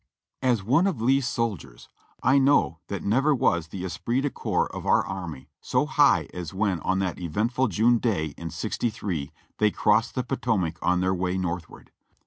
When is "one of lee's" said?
0.63-1.27